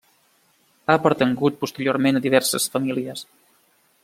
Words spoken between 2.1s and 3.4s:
a diverses famílies.